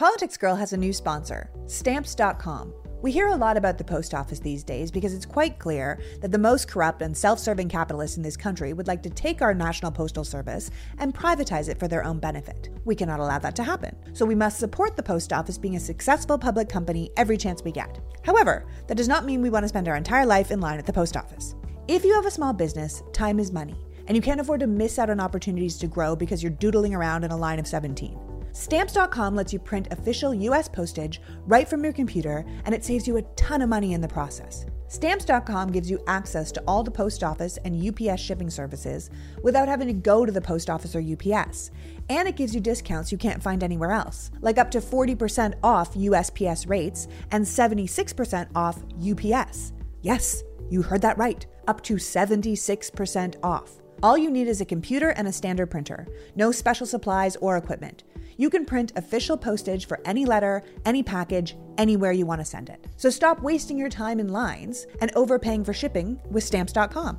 [0.00, 2.72] Politics Girl has a new sponsor, Stamps.com.
[3.02, 6.32] We hear a lot about the post office these days because it's quite clear that
[6.32, 9.52] the most corrupt and self serving capitalists in this country would like to take our
[9.52, 12.70] National Postal Service and privatize it for their own benefit.
[12.86, 15.80] We cannot allow that to happen, so we must support the post office being a
[15.80, 18.00] successful public company every chance we get.
[18.24, 20.86] However, that does not mean we want to spend our entire life in line at
[20.86, 21.56] the post office.
[21.88, 23.76] If you have a small business, time is money,
[24.06, 27.22] and you can't afford to miss out on opportunities to grow because you're doodling around
[27.22, 28.29] in a line of 17.
[28.52, 33.16] Stamps.com lets you print official US postage right from your computer, and it saves you
[33.16, 34.66] a ton of money in the process.
[34.88, 39.08] Stamps.com gives you access to all the post office and UPS shipping services
[39.40, 41.70] without having to go to the post office or UPS.
[42.08, 45.94] And it gives you discounts you can't find anywhere else, like up to 40% off
[45.94, 49.72] USPS rates and 76% off UPS.
[50.02, 53.79] Yes, you heard that right, up to 76% off.
[54.02, 58.04] All you need is a computer and a standard printer, no special supplies or equipment
[58.40, 62.70] you can print official postage for any letter, any package, anywhere you want to send
[62.70, 62.86] it.
[62.96, 67.18] So stop wasting your time in lines and overpaying for shipping with stamps.com.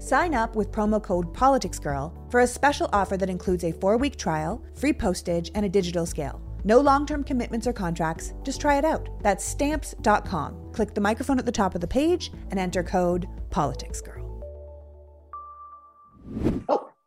[0.00, 4.16] Sign up with promo code PoliticsGirl for a special offer that includes a four week
[4.16, 6.42] trial, free postage, and a digital scale.
[6.64, 9.08] No long term commitments or contracts, just try it out.
[9.22, 10.72] That's stamps.com.
[10.72, 14.25] Click the microphone at the top of the page and enter code PoliticsGirl.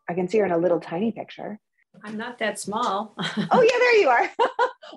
[0.10, 1.60] I can see her in a little tiny picture.
[2.04, 3.14] I'm not that small.
[3.20, 4.30] oh yeah, there you are.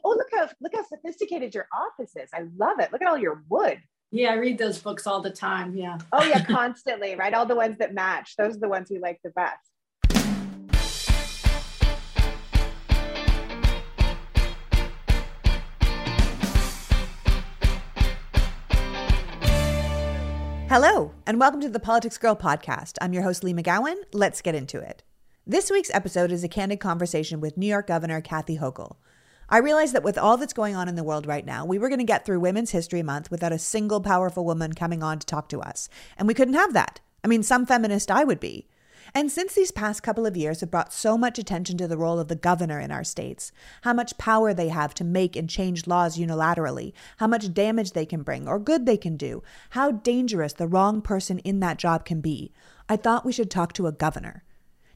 [0.04, 2.30] oh, look how look how sophisticated your office is.
[2.32, 2.90] I love it.
[2.92, 3.78] Look at all your wood.
[4.10, 5.74] Yeah, I read those books all the time.
[5.74, 5.98] Yeah.
[6.12, 7.34] oh yeah, constantly, right?
[7.34, 8.36] All the ones that match.
[8.36, 9.71] Those are the ones we like the best.
[20.72, 22.96] Hello, and welcome to the Politics Girl podcast.
[23.02, 23.96] I'm your host, Leigh McGowan.
[24.14, 25.02] Let's get into it.
[25.46, 28.96] This week's episode is a candid conversation with New York Governor Kathy Hochul.
[29.50, 31.90] I realized that with all that's going on in the world right now, we were
[31.90, 35.26] going to get through Women's History Month without a single powerful woman coming on to
[35.26, 35.90] talk to us.
[36.16, 37.00] And we couldn't have that.
[37.22, 38.66] I mean, some feminist I would be.
[39.14, 42.18] And since these past couple of years have brought so much attention to the role
[42.18, 43.52] of the governor in our states,
[43.82, 48.06] how much power they have to make and change laws unilaterally, how much damage they
[48.06, 52.06] can bring or good they can do, how dangerous the wrong person in that job
[52.06, 52.52] can be,
[52.88, 54.44] I thought we should talk to a governor.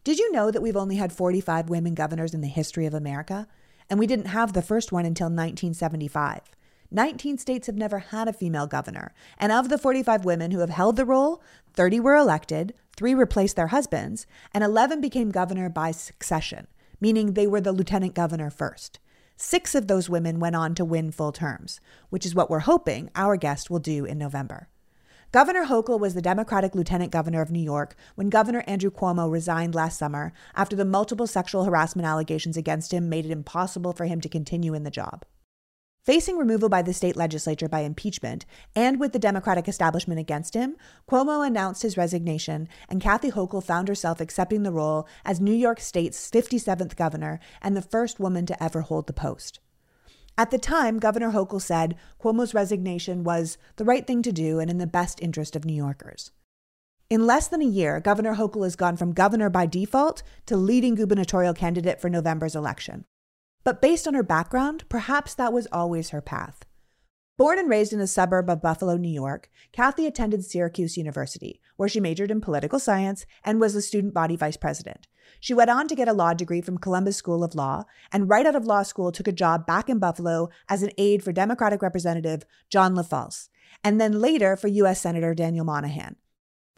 [0.03, 3.47] Did you know that we've only had 45 women governors in the history of America?
[3.91, 6.41] And we didn't have the first one until 1975.
[6.91, 9.12] 19 states have never had a female governor.
[9.38, 11.42] And of the 45 women who have held the role,
[11.74, 16.66] 30 were elected, three replaced their husbands, and 11 became governor by succession,
[17.00, 18.98] meaning they were the lieutenant governor first.
[19.36, 23.10] Six of those women went on to win full terms, which is what we're hoping
[23.14, 24.68] our guest will do in November.
[25.32, 29.74] Governor Hochul was the Democratic lieutenant governor of New York when Governor Andrew Cuomo resigned
[29.74, 34.20] last summer after the multiple sexual harassment allegations against him made it impossible for him
[34.22, 35.26] to continue in the job.
[36.06, 38.47] Facing removal by the state legislature by impeachment,
[38.77, 40.77] and with the Democratic establishment against him,
[41.11, 45.81] Cuomo announced his resignation, and Kathy Hochul found herself accepting the role as New York
[45.81, 49.59] State's 57th governor and the first woman to ever hold the post.
[50.39, 54.71] At the time, Governor Hochul said Cuomo's resignation was the right thing to do and
[54.71, 56.31] in the best interest of New Yorkers.
[57.11, 60.95] In less than a year, Governor Hochul has gone from governor by default to leading
[60.95, 63.06] gubernatorial candidate for November's election.
[63.66, 66.65] But based on her background, perhaps that was always her path.
[67.37, 71.88] Born and raised in a suburb of Buffalo, New York, Kathy attended Syracuse University, where
[71.88, 75.09] she majored in political science and was the student body vice president.
[75.41, 78.47] She went on to get a law degree from Columbus School of Law, and right
[78.47, 81.83] out of law school took a job back in Buffalo as an aide for Democratic
[81.83, 83.48] Representative John LaFalce,
[83.83, 85.00] and then later for U.S.
[85.00, 86.15] Senator Daniel Moynihan.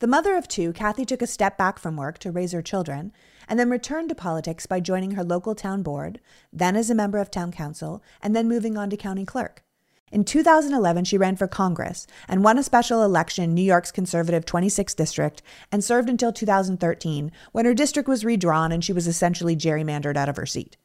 [0.01, 3.13] The mother of two, Kathy took a step back from work to raise her children,
[3.49, 6.21] and then returned to politics by joining her local town board,
[6.53, 9.65] then as a member of town council, and then moving on to county clerk.
[10.13, 14.45] In 2011, she ran for Congress and won a special election in New York's conservative
[14.45, 15.43] 26th district
[15.73, 20.29] and served until 2013 when her district was redrawn and she was essentially gerrymandered out
[20.29, 20.77] of her seat.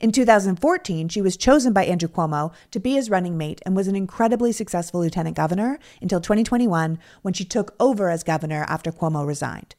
[0.00, 3.88] In 2014, she was chosen by Andrew Cuomo to be his running mate and was
[3.88, 9.26] an incredibly successful lieutenant governor until 2021 when she took over as governor after Cuomo
[9.26, 9.74] resigned.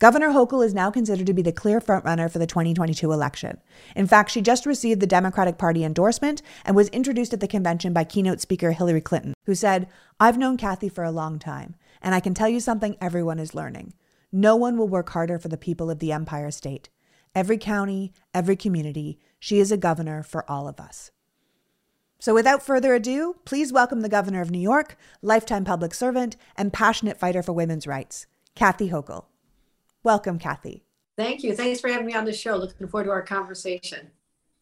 [0.00, 3.58] Governor Hochul is now considered to be the clear frontrunner for the 2022 election.
[3.94, 7.92] In fact, she just received the Democratic Party endorsement and was introduced at the convention
[7.92, 9.86] by keynote speaker Hillary Clinton, who said,
[10.18, 13.54] I've known Kathy for a long time, and I can tell you something everyone is
[13.54, 13.94] learning.
[14.32, 16.88] No one will work harder for the people of the Empire State.
[17.36, 21.10] Every county, every community, she is a governor for all of us.
[22.18, 26.72] So, without further ado, please welcome the governor of New York, lifetime public servant, and
[26.72, 29.26] passionate fighter for women's rights, Kathy Hochul.
[30.02, 30.82] Welcome, Kathy.
[31.18, 31.54] Thank you.
[31.54, 32.56] Thanks for having me on the show.
[32.56, 34.12] Looking forward to our conversation.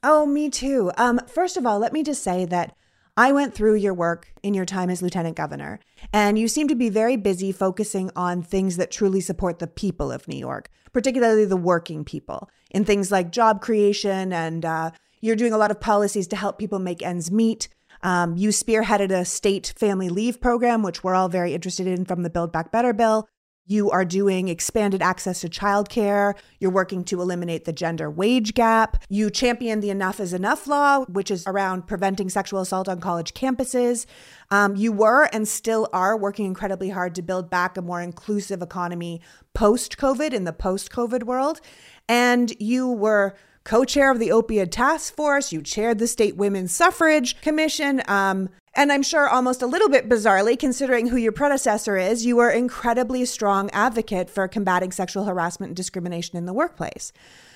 [0.02, 0.90] Oh, me too.
[0.96, 2.74] Um, first of all, let me just say that
[3.16, 5.80] I went through your work in your time as lieutenant governor,
[6.14, 10.10] and you seem to be very busy focusing on things that truly support the people
[10.10, 15.36] of New York, particularly the working people, in things like job creation, and uh, you're
[15.36, 17.68] doing a lot of policies to help people make ends meet.
[18.02, 22.22] Um, you spearheaded a state family leave program, which we're all very interested in from
[22.22, 23.28] the Build Back Better bill.
[23.64, 26.34] You are doing expanded access to childcare.
[26.58, 29.04] You're working to eliminate the gender wage gap.
[29.08, 33.34] You champion the Enough is Enough law, which is around preventing sexual assault on college
[33.34, 34.04] campuses.
[34.50, 38.62] Um, you were and still are working incredibly hard to build back a more inclusive
[38.62, 39.20] economy
[39.54, 41.60] post COVID in the post COVID world.
[42.08, 45.52] And you were co chair of the opioid task force.
[45.52, 48.02] You chaired the state women's suffrage commission.
[48.08, 52.36] Um, and I'm sure almost a little bit bizarrely, considering who your predecessor is, you
[52.36, 57.12] were incredibly strong advocate for combating sexual harassment and discrimination in the workplace.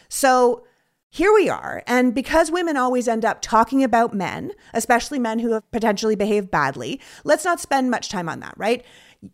[0.09, 0.65] So
[1.09, 1.83] here we are.
[1.87, 6.51] And because women always end up talking about men, especially men who have potentially behaved
[6.51, 8.85] badly, let's not spend much time on that, right?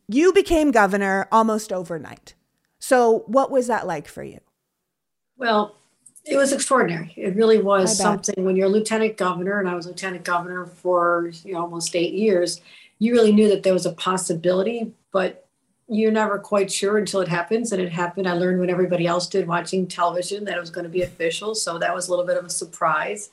[0.06, 2.34] You became governor almost overnight.
[2.78, 4.38] So what was that like for you?
[5.36, 5.76] Well,
[6.24, 7.12] it was extraordinary.
[7.16, 11.54] It really was something when you're lieutenant governor, and I was lieutenant governor for you
[11.54, 12.60] know, almost eight years.
[12.98, 15.46] You really knew that there was a possibility, but
[15.88, 17.72] you're never quite sure until it happens.
[17.72, 18.28] And it happened.
[18.28, 21.54] I learned when everybody else did watching television that it was going to be official.
[21.54, 23.30] So that was a little bit of a surprise.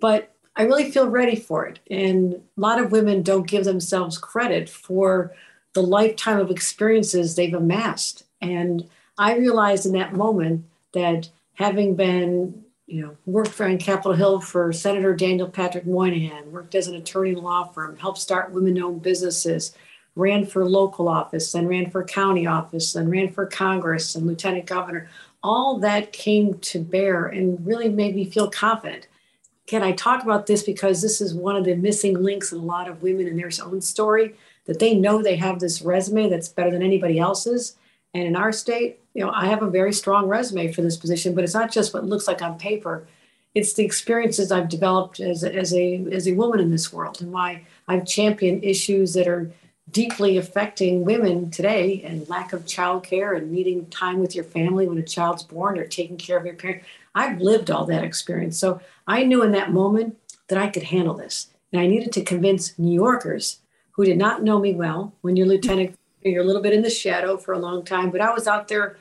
[0.00, 1.78] But I really feel ready for it.
[1.90, 5.34] And a lot of women don't give themselves credit for
[5.72, 8.24] the lifetime of experiences they've amassed.
[8.40, 14.12] And I realized in that moment that having been, you know, worked for on Capitol
[14.12, 18.52] Hill for Senator Daniel Patrick Moynihan, worked as an attorney in law firm, helped start
[18.52, 19.74] women-owned businesses,
[20.16, 24.66] ran for local office, then ran for county office, then ran for Congress and lieutenant
[24.66, 25.08] governor.
[25.42, 29.08] All that came to bear and really made me feel confident.
[29.66, 32.62] Can I talk about this because this is one of the missing links in a
[32.62, 34.34] lot of women in their own story
[34.66, 37.76] that they know they have this resume that's better than anybody else's.
[38.12, 41.34] And in our state, you know, I have a very strong resume for this position,
[41.34, 43.06] but it's not just what looks like on paper.
[43.54, 47.22] It's the experiences I've developed as a, as a as a woman in this world,
[47.22, 49.50] and why I've championed issues that are
[49.90, 54.98] deeply affecting women today, and lack of childcare, and needing time with your family when
[54.98, 56.82] a child's born, or taking care of your parent.
[57.14, 60.18] I've lived all that experience, so I knew in that moment
[60.48, 63.60] that I could handle this, and I needed to convince New Yorkers
[63.92, 65.12] who did not know me well.
[65.20, 68.20] When you're lieutenant, you're a little bit in the shadow for a long time, but
[68.20, 68.96] I was out there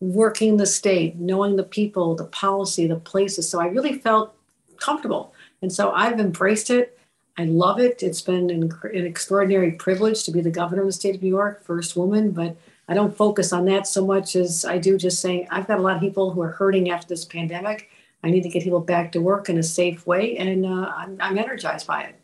[0.00, 3.48] working the state, knowing the people, the policy, the places.
[3.48, 4.34] So I really felt
[4.78, 5.34] comfortable.
[5.62, 6.98] And so I've embraced it.
[7.36, 8.02] I love it.
[8.02, 11.28] It's been an, an, extraordinary privilege to be the governor of the state of New
[11.28, 12.56] York, first woman, but
[12.88, 15.82] I don't focus on that so much as I do just saying I've got a
[15.82, 17.90] lot of people who are hurting after this pandemic.
[18.22, 21.16] I need to get people back to work in a safe way, and uh, I'm,
[21.20, 22.19] I'm energized by it.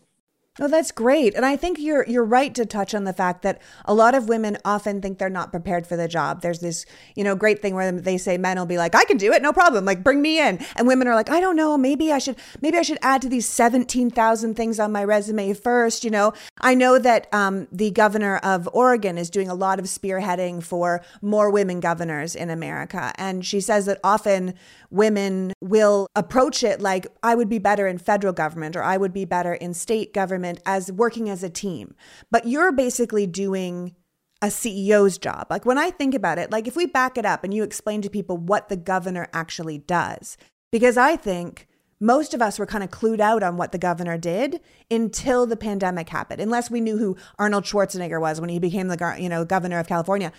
[0.59, 1.35] Oh, that's great.
[1.35, 4.29] And I think you're you're right to touch on the fact that a lot of
[4.29, 6.41] women often think they're not prepared for the job.
[6.41, 9.19] There's this, you know, great thing where they say men will be like, "I can
[9.19, 9.85] do it, no problem.
[9.85, 12.79] Like bring me in." And women are like, "I don't know, maybe I should maybe
[12.79, 16.99] I should add to these 17,000 things on my resume first, you know." I know
[16.99, 21.81] that um, the governor of Oregon is doing a lot of spearheading for more women
[21.81, 24.55] governors in America, and she says that often
[24.91, 29.13] women will approach it like I would be better in federal government or I would
[29.13, 31.95] be better in state government as working as a team.
[32.31, 33.95] But you're basically doing
[34.43, 35.47] a CEO's job.
[35.51, 38.03] Like when I think about it, like if we back it up and you explain
[38.03, 40.37] to people what the governor actually does,
[40.71, 41.67] because I think
[42.01, 45.57] most of us were kind of clued out on what the governor did until the
[45.57, 49.45] pandemic happened, unless we knew who Arnold Schwarzenegger was when he became the you know
[49.45, 50.33] governor of California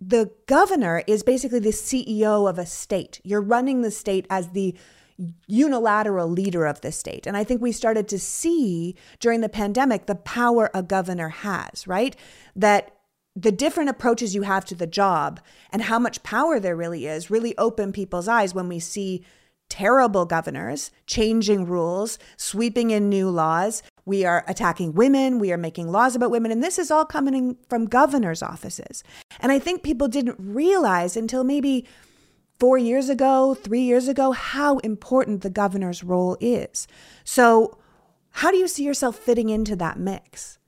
[0.00, 3.20] the governor is basically the CEO of a state.
[3.24, 4.76] You're running the state as the
[5.46, 7.26] unilateral leader of the state.
[7.26, 11.86] And I think we started to see during the pandemic the power a governor has,
[11.86, 12.14] right?
[12.54, 12.92] That
[13.34, 17.30] the different approaches you have to the job and how much power there really is
[17.30, 19.24] really open people's eyes when we see
[19.68, 25.38] terrible governors changing rules, sweeping in new laws, we are attacking women.
[25.38, 26.52] We are making laws about women.
[26.52, 29.02] And this is all coming from governor's offices.
[29.40, 31.84] And I think people didn't realize until maybe
[32.58, 36.86] four years ago, three years ago, how important the governor's role is.
[37.24, 37.76] So,
[38.30, 40.58] how do you see yourself fitting into that mix?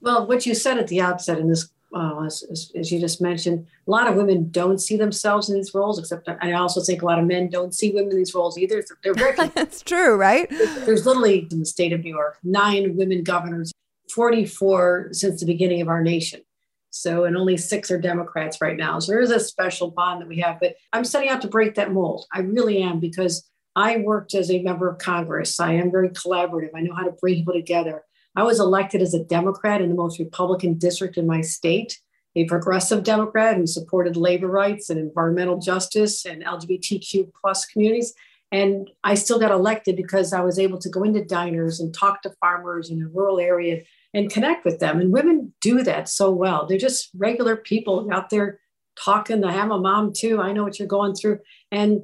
[0.00, 3.22] Well, what you said at the outset in this uh, as, as, as, you just
[3.22, 7.00] mentioned, a lot of women don't see themselves in these roles, except I also think
[7.00, 8.84] a lot of men don't see women in these roles either.
[9.02, 10.46] They're very That's true, right?
[10.50, 13.72] There's literally in the state of New York, nine women governors,
[14.10, 16.42] 44 since the beginning of our nation.
[16.90, 18.98] So, and only six are Democrats right now.
[18.98, 21.74] So there is a special bond that we have, but I'm setting out to break
[21.76, 22.26] that mold.
[22.32, 25.60] I really am because I worked as a member of Congress.
[25.60, 26.70] I am very collaborative.
[26.74, 28.02] I know how to bring people together.
[28.36, 31.98] I was elected as a Democrat in the most Republican district in my state,
[32.36, 38.12] a progressive Democrat who supported labor rights and environmental justice and LGBTQ plus communities.
[38.52, 42.22] And I still got elected because I was able to go into diners and talk
[42.22, 43.82] to farmers in a rural area
[44.14, 45.00] and connect with them.
[45.00, 46.66] And women do that so well.
[46.66, 48.60] They're just regular people out there
[49.02, 49.44] talking.
[49.44, 50.40] I have a mom too.
[50.40, 51.40] I know what you're going through.
[51.72, 52.02] And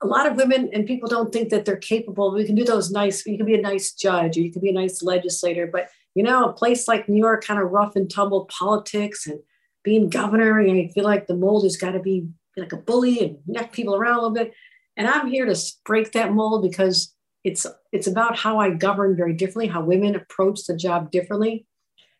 [0.00, 2.32] a lot of women and people don't think that they're capable.
[2.32, 4.70] We can do those nice, you can be a nice judge or you can be
[4.70, 5.66] a nice legislator.
[5.66, 9.40] But, you know, a place like New York, kind of rough and tumble politics and
[9.82, 13.38] being governor, I feel like the mold has got to be like a bully and
[13.46, 14.52] neck people around a little bit.
[14.96, 17.14] And I'm here to break that mold because
[17.44, 21.66] it's it's about how I govern very differently, how women approach the job differently,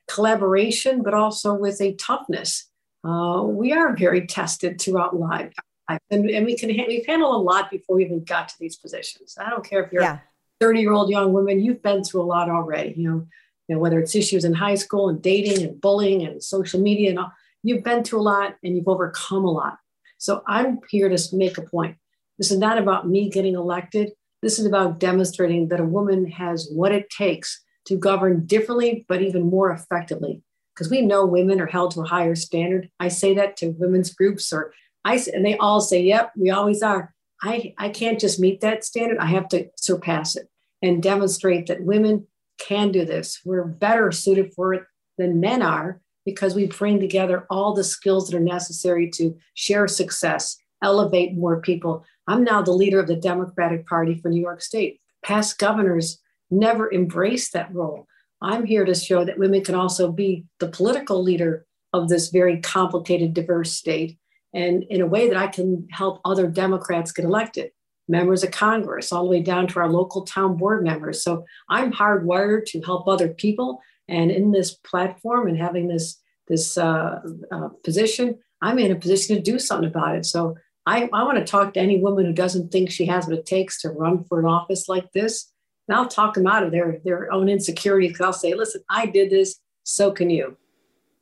[0.08, 2.70] collaboration, but also with a toughness.
[3.04, 5.54] Uh, we are very tested throughout life,
[6.10, 9.36] and, and we can we've handled a lot before we even got to these positions.
[9.40, 10.18] I don't care if you're yeah.
[10.60, 12.94] 30 year old young woman, you've been through a lot already.
[12.96, 13.26] You know,
[13.68, 17.10] you know whether it's issues in high school and dating and bullying and social media
[17.10, 19.78] and all, you've been through a lot and you've overcome a lot.
[20.18, 21.96] So I'm here to make a point.
[22.38, 24.12] This is not about me getting elected.
[24.42, 29.22] This is about demonstrating that a woman has what it takes to govern differently, but
[29.22, 30.42] even more effectively.
[30.74, 32.88] Because we know women are held to a higher standard.
[33.00, 34.72] I say that to women's groups, or
[35.08, 38.84] I and they all say, "Yep, we always are." I I can't just meet that
[38.84, 39.18] standard.
[39.18, 40.48] I have to surpass it
[40.82, 42.26] and demonstrate that women
[42.58, 43.40] can do this.
[43.44, 44.84] We're better suited for it
[45.16, 49.88] than men are because we bring together all the skills that are necessary to share
[49.88, 52.04] success, elevate more people.
[52.26, 55.00] I'm now the leader of the Democratic Party for New York State.
[55.24, 58.06] Past governors never embraced that role.
[58.42, 62.60] I'm here to show that women can also be the political leader of this very
[62.60, 64.18] complicated, diverse state,
[64.58, 67.70] and in a way that I can help other Democrats get elected,
[68.08, 71.22] members of Congress, all the way down to our local town board members.
[71.22, 73.80] So I'm hardwired to help other people.
[74.08, 77.20] And in this platform and having this this uh,
[77.52, 80.24] uh, position, I'm in a position to do something about it.
[80.24, 83.38] So I, I want to talk to any woman who doesn't think she has what
[83.38, 85.52] it takes to run for an office like this.
[85.86, 89.04] And I'll talk them out of their, their own insecurities because I'll say, listen, I
[89.04, 90.56] did this, so can you.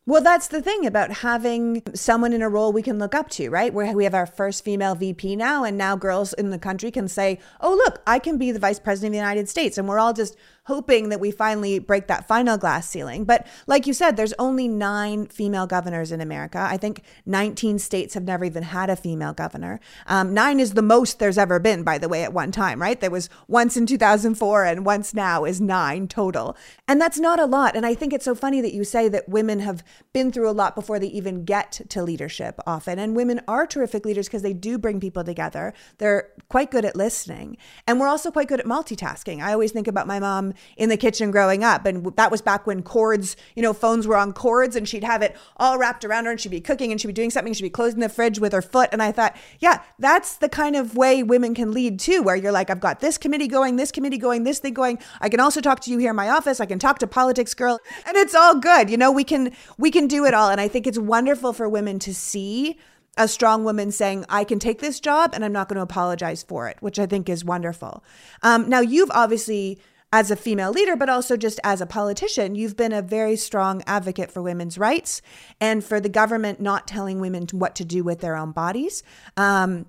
[0.09, 3.51] Well, that's the thing about having someone in a role we can look up to,
[3.51, 3.75] right?
[3.75, 7.09] Where we have our first female VP now, and now girls in the country can
[7.09, 9.77] say, oh, look, I can be the vice president of the United States.
[9.77, 10.37] And we're all just
[10.67, 13.25] hoping that we finally break that final glass ceiling.
[13.25, 16.59] But like you said, there's only nine female governors in America.
[16.59, 19.79] I think 19 states have never even had a female governor.
[20.09, 23.01] Um, nine is the most there's ever been, by the way, at one time, right?
[23.01, 26.57] There was once in 2004 and once now is nine total.
[26.89, 27.77] And that's not a lot.
[27.77, 30.53] And I think it's so funny that you say that women have been through a
[30.53, 32.99] lot before they even get to leadership often.
[32.99, 35.75] And women are terrific leaders because they do bring people together.
[35.99, 37.57] They're quite good at listening.
[37.87, 39.41] And we're also quite good at multitasking.
[39.41, 41.87] I always think about my mom in the kitchen growing up.
[41.87, 45.23] And that was back when cords, you know, phones were on cords and she'd have
[45.23, 47.53] it all wrapped around her and she'd be cooking and she'd be doing something.
[47.53, 48.91] She'd be closing the fridge with her foot.
[48.93, 52.53] And I thought, yeah, that's the kind of way women can lead too, where you're
[52.53, 54.99] like, I've got this committee going, this committee going, this thing going.
[55.21, 56.61] I can also talk to you here in my office.
[56.61, 58.91] I can talk to politics girl and it's all good.
[58.91, 60.51] You know, we can, we can do it all.
[60.51, 62.79] And I think it's wonderful for women to see
[63.17, 66.43] a strong woman saying, I can take this job and I'm not going to apologize
[66.43, 68.05] for it, which I think is wonderful.
[68.43, 69.79] Um, now, you've obviously
[70.17, 73.83] as a female leader, but also just as a politician, you've been a very strong
[73.87, 75.21] advocate for women's rights
[75.61, 79.03] and for the government not telling women what to do with their own bodies.
[79.37, 79.85] Um,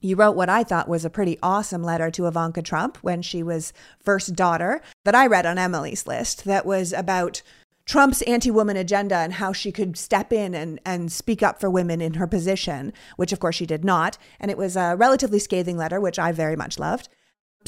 [0.00, 3.42] you wrote what I thought was a pretty awesome letter to Ivanka Trump when she
[3.42, 7.42] was first daughter that I read on Emily's list that was about
[7.84, 11.68] Trump's anti woman agenda and how she could step in and, and speak up for
[11.68, 14.16] women in her position, which of course she did not.
[14.40, 17.10] And it was a relatively scathing letter, which I very much loved.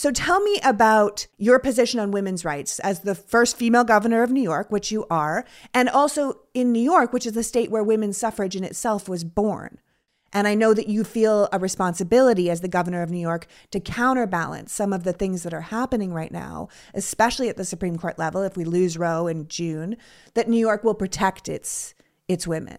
[0.00, 4.30] So tell me about your position on women's rights as the first female governor of
[4.30, 7.84] New York, which you are, and also in New York, which is the state where
[7.84, 9.78] women's suffrage in itself was born.
[10.32, 13.78] And I know that you feel a responsibility as the governor of New York to
[13.78, 18.18] counterbalance some of the things that are happening right now, especially at the Supreme Court
[18.18, 18.40] level.
[18.40, 19.98] If we lose Roe in June,
[20.32, 21.92] that New York will protect its
[22.26, 22.78] its women.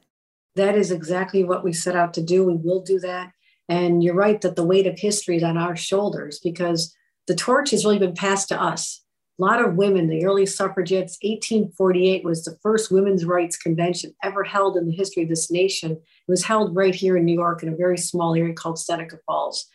[0.56, 2.44] That is exactly what we set out to do.
[2.44, 3.32] We will do that.
[3.70, 6.96] And you're right that the weight of history is on our shoulders because
[7.28, 9.02] the torch has really been passed to us.
[9.40, 14.44] A lot of women, the early suffragettes, 1848 was the first women's rights convention ever
[14.44, 15.94] held in the history of this nation.
[15.94, 19.18] It was held right here in New York in a very small area called Seneca
[19.26, 19.68] Falls.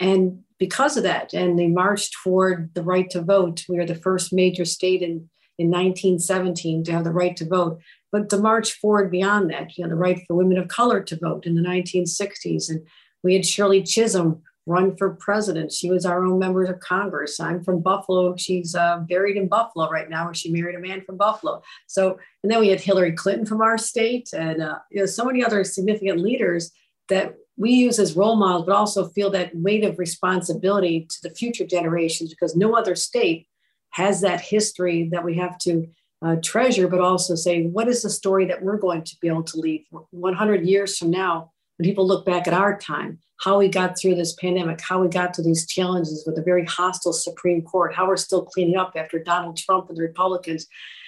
[0.00, 3.94] And because of that, and they marched toward the right to vote, we are the
[3.94, 7.80] first major state in, in 1917 to have the right to vote.
[8.12, 11.18] But the march forward beyond that, you know, the right for women of color to
[11.18, 12.68] vote in the 1960s.
[12.68, 12.86] And
[13.22, 15.72] we had Shirley Chisholm run for president.
[15.72, 17.38] She was our own member of Congress.
[17.38, 18.34] I'm from Buffalo.
[18.36, 20.28] She's uh, buried in Buffalo right now.
[20.28, 21.62] And she married a man from Buffalo.
[21.86, 25.24] So, and then we had Hillary Clinton from our state, and uh, you know, so
[25.24, 26.72] many other significant leaders
[27.08, 31.34] that we use as role models, but also feel that weight of responsibility to the
[31.34, 33.46] future generations because no other state
[33.90, 35.86] has that history that we have to
[36.24, 39.42] uh, treasure, but also say, what is the story that we're going to be able
[39.42, 43.68] to leave 100 years from now when people look back at our time, how we
[43.68, 47.60] got through this pandemic, how we got to these challenges with a very hostile Supreme
[47.60, 50.66] Court, how we're still cleaning up after Donald Trump and the Republicans,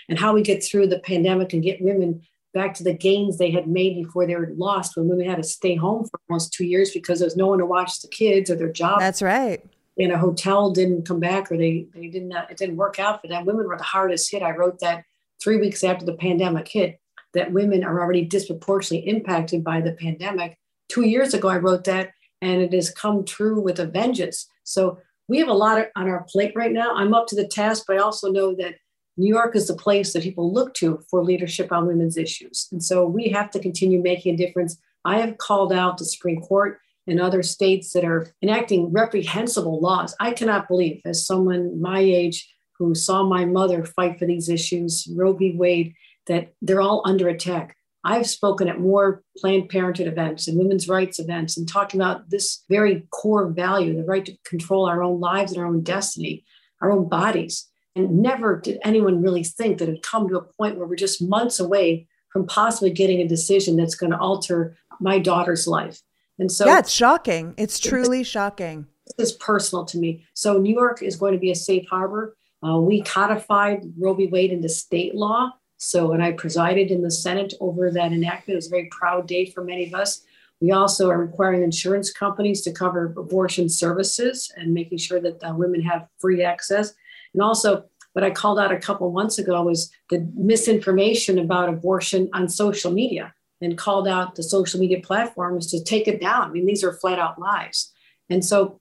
[0.09, 3.51] and how we get through the pandemic and get women back to the gains they
[3.51, 6.65] had made before they were lost when women had to stay home for almost two
[6.65, 9.01] years because there was no one to watch the kids or their job.
[9.01, 9.65] That's right.
[9.99, 13.23] And a hotel didn't come back or they they didn't uh, it didn't work out
[13.23, 13.47] for them.
[13.47, 14.43] Women were the hardest hit.
[14.43, 15.05] I wrote that
[15.43, 17.01] three weeks after the pandemic hit
[17.33, 20.59] that women are already disproportionately impacted by the pandemic.
[20.89, 22.13] Two years ago, I wrote that,
[22.43, 24.49] and it has come true with a vengeance.
[24.65, 26.95] So we have a lot on our plate right now.
[26.95, 28.77] I'm up to the task, but I also know that
[29.17, 32.69] New York is the place that people look to for leadership on women's issues.
[32.71, 34.79] And so we have to continue making a difference.
[35.05, 40.15] I have called out the Supreme Court and other states that are enacting reprehensible laws.
[40.21, 45.09] I cannot believe, as someone my age who saw my mother fight for these issues,
[45.15, 45.55] Roe v.
[45.57, 45.95] Wade,
[46.27, 47.76] that they're all under attack.
[48.07, 52.63] I've spoken at more Planned Parenthood events and women's rights events and talking about this
[52.71, 56.45] very core value, the right to control our own lives and our own destiny,
[56.81, 57.69] our own bodies.
[57.97, 60.95] And never did anyone really think that it would come to a point where we're
[60.95, 66.01] just months away from possibly getting a decision that's going to alter my daughter's life.
[66.39, 67.55] And so, yeah, it's shocking.
[67.57, 68.87] It's truly it's, shocking.
[69.19, 70.27] This is personal to me.
[70.35, 72.37] So, New York is going to be a safe harbor.
[72.65, 74.29] Uh, we codified Roe v.
[74.29, 75.51] Wade into state law.
[75.79, 78.55] So, and I presided in the Senate over that enactment.
[78.55, 80.23] It was a very proud day for many of us.
[80.61, 85.55] We also are requiring insurance companies to cover abortion services and making sure that uh,
[85.55, 86.95] women have free access.
[87.35, 92.31] And also, what I called out a couple months ago was the misinformation about abortion
[92.33, 96.49] on social media and called out the social media platforms to take it down.
[96.49, 97.93] I mean, these are flat out lies.
[98.31, 98.81] And so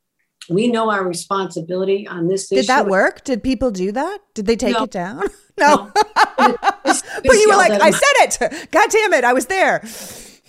[0.49, 2.61] we know our responsibility on this Did issue.
[2.61, 3.25] Did that work?
[3.25, 4.19] Did people do that?
[4.33, 4.83] Did they take no.
[4.83, 5.23] it down?
[5.57, 5.91] No.
[6.39, 6.57] no.
[6.83, 8.71] but you were like, I said it.
[8.71, 9.23] God damn it.
[9.23, 9.83] I was there.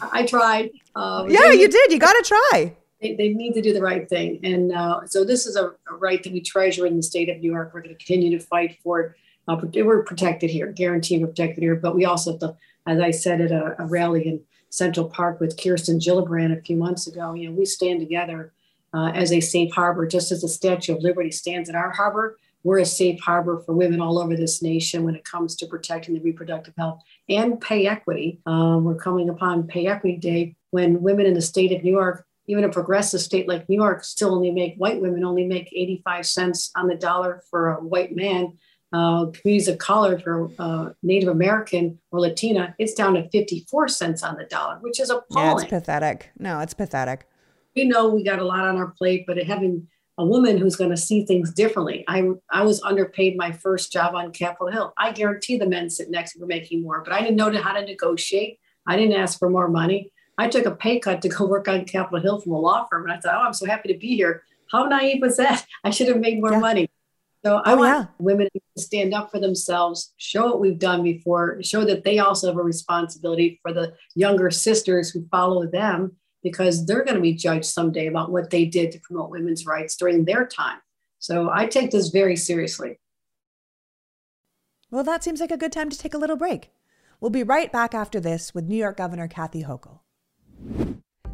[0.01, 0.71] I tried.
[0.95, 1.93] Uh, yeah, you did.
[1.93, 2.77] You got to try.
[3.01, 4.41] They, they, need to do the right thing.
[4.43, 7.39] And uh, so this is a, a, right that we treasure in the state of
[7.39, 7.73] New York.
[7.75, 9.13] We're going to continue to fight for it.
[9.49, 11.77] Uh, we're protected here, guaranteed we're protected here.
[11.77, 14.41] But we also have to, as I said at a, a rally in
[14.71, 18.53] Central Park with Kirsten Gillibrand a few months ago, you know, we stand together
[18.95, 22.39] uh, as a safe harbor, just as the Statue of Liberty stands in our harbor.
[22.67, 26.15] We're a safe harbor for women all over this nation when it comes to protecting
[26.15, 28.41] the reproductive health and pay equity.
[28.45, 32.27] Um, we're coming upon Pay Equity Day when women in the state of New York,
[32.49, 36.27] even a progressive state like New York, still only make white women only make 85
[36.27, 38.59] cents on the dollar for a white man.
[38.93, 44.25] Uh, communities of color for uh, Native American or Latina, it's down to 54 cents
[44.25, 45.59] on the dollar, which is appalling.
[45.59, 46.31] Yeah, it's pathetic.
[46.37, 47.29] No, it's pathetic
[47.77, 49.87] we know we got a lot on our plate, but having
[50.19, 52.05] a woman who's going to see things differently.
[52.09, 54.93] I, I was underpaid my first job on Capitol Hill.
[54.97, 57.53] I guarantee the men sitting next to me were making more, but I didn't know
[57.61, 58.59] how to negotiate.
[58.87, 60.13] I didn't ask for more money.
[60.39, 63.05] I took a pay cut to go work on Capitol Hill from a law firm.
[63.05, 64.43] And I thought, oh, I'm so happy to be here.
[64.73, 65.67] How naive was that?
[65.85, 66.61] I should have made more yeah.
[66.61, 66.91] money.
[67.45, 68.07] So I oh, want yeah.
[68.19, 72.49] women to stand up for themselves, show what we've done before, show that they also
[72.49, 77.35] have a responsibility for the younger sisters who follow them because they're going to be
[77.35, 80.79] judged someday about what they did to promote women's rights during their time.
[81.19, 83.01] So I take this very seriously.
[84.93, 86.71] Well, that seems like a good time to take a little break.
[87.21, 89.99] We'll be right back after this with New York Governor Kathy Hochul.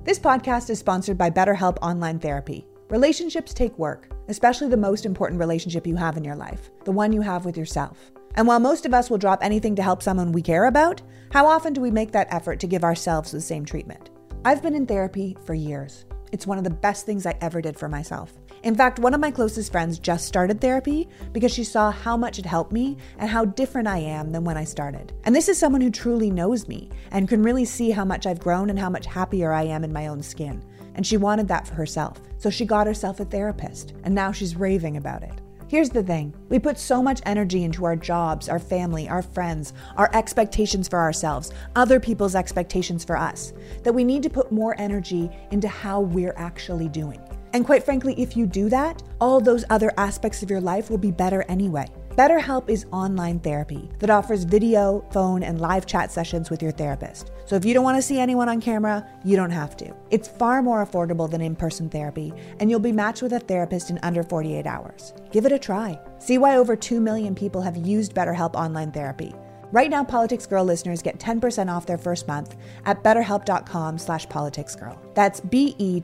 [0.05, 2.67] This podcast is sponsored by BetterHelp Online Therapy.
[2.89, 7.13] Relationships take work, especially the most important relationship you have in your life, the one
[7.13, 8.11] you have with yourself.
[8.37, 11.47] And while most of us will drop anything to help someone we care about, how
[11.47, 14.09] often do we make that effort to give ourselves the same treatment?
[14.45, 16.05] I've been in therapy for years.
[16.33, 18.33] It's one of the best things I ever did for myself.
[18.65, 22.41] In fact, one of my closest friends just started therapy because she saw how much
[22.41, 25.13] it helped me and how different I am than when I started.
[25.23, 28.41] And this is someone who truly knows me and can really see how much I've
[28.41, 30.61] grown and how much happier I am in my own skin.
[30.97, 32.21] And she wanted that for herself.
[32.39, 35.41] So she got herself a therapist, and now she's raving about it.
[35.73, 39.73] Here's the thing we put so much energy into our jobs, our family, our friends,
[39.97, 44.79] our expectations for ourselves, other people's expectations for us, that we need to put more
[44.79, 47.19] energy into how we're actually doing.
[47.55, 50.99] And quite frankly, if you do that, all those other aspects of your life will
[50.99, 51.87] be better anyway.
[52.13, 57.31] BetterHelp is online therapy that offers video, phone, and live chat sessions with your therapist.
[57.47, 59.95] So if you don't want to see anyone on camera, you don't have to.
[60.11, 63.89] It's far more affordable than in person therapy, and you'll be matched with a therapist
[63.89, 65.15] in under 48 hours.
[65.31, 65.99] Give it a try.
[66.19, 69.33] See why over 2 million people have used BetterHelp online therapy.
[69.71, 74.99] Right now, Politics Girl listeners get 10% off their first month at betterhelp.com slash politicsgirl.
[75.15, 75.99] That's B-E-T-T-E-R-H-E-L-P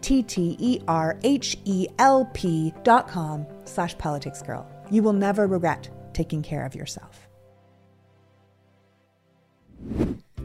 [2.82, 4.64] dot com slash politicsgirl.
[4.90, 7.28] You will never regret taking care of yourself.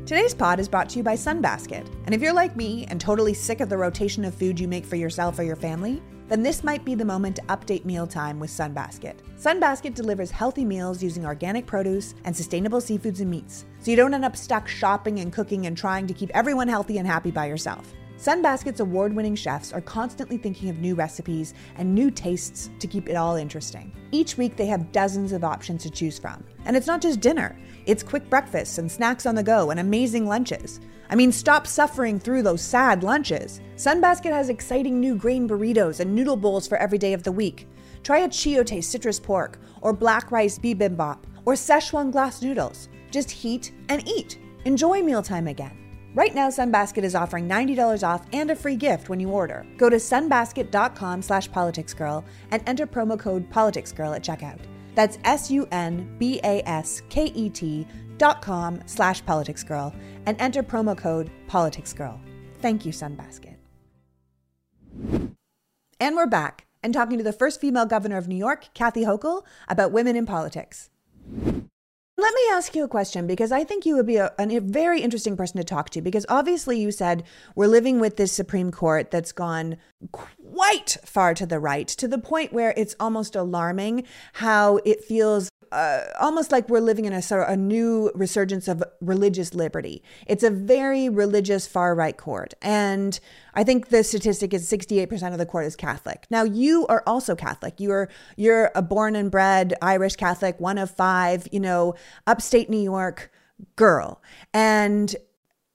[0.05, 1.87] Today's pod is brought to you by Sunbasket.
[2.05, 4.85] And if you're like me and totally sick of the rotation of food you make
[4.85, 8.49] for yourself or your family, then this might be the moment to update mealtime with
[8.49, 9.15] Sunbasket.
[9.39, 14.13] Sunbasket delivers healthy meals using organic produce and sustainable seafoods and meats, so you don't
[14.13, 17.45] end up stuck shopping and cooking and trying to keep everyone healthy and happy by
[17.45, 17.93] yourself.
[18.17, 23.09] Sunbasket's award winning chefs are constantly thinking of new recipes and new tastes to keep
[23.09, 23.91] it all interesting.
[24.11, 26.43] Each week, they have dozens of options to choose from.
[26.65, 30.27] And it's not just dinner, it's quick breakfasts and snacks on the go and amazing
[30.27, 30.79] lunches.
[31.09, 33.59] I mean, stop suffering through those sad lunches.
[33.75, 37.67] Sunbasket has exciting new grain burritos and noodle bowls for every day of the week.
[38.03, 42.89] Try a Chiote citrus pork, or black rice bibimbap, or Szechuan glass noodles.
[43.11, 44.39] Just heat and eat.
[44.65, 45.82] Enjoy mealtime again.
[46.15, 49.65] Right now, Sunbasket is offering $90 off and a free gift when you order.
[49.77, 54.59] Go to sunbasket.com slash politicsgirl and enter promo code politicsgirl at checkout.
[54.93, 55.67] That's S-U-N-B-A-S-K-E-T
[58.17, 59.95] dot com slash politicsgirl
[60.27, 62.19] and enter promo code politicsgirl.
[62.59, 63.55] Thank you, Sunbasket.
[65.99, 69.41] And we're back and talking to the first female governor of New York, Kathy Hochul,
[69.67, 70.91] about women in politics.
[72.15, 75.01] Let me ask you a question because I think you would be a, a, very
[75.01, 77.23] interesting person to talk to because obviously you said
[77.55, 79.77] we're living with this Supreme Court that's gone
[80.11, 85.49] quite far to the right to the point where it's almost alarming how it feels
[85.73, 90.03] uh, almost like we're living in a sort of a new resurgence of religious liberty.
[90.27, 92.53] It's a very religious far right court.
[92.61, 93.19] And
[93.55, 96.27] I think the statistic is 68% of the court is Catholic.
[96.29, 97.79] Now you are also Catholic.
[97.79, 101.95] You're you're a born and bred Irish Catholic, one of five, you know,
[102.27, 103.31] upstate New York
[103.75, 104.21] girl.
[104.53, 105.15] And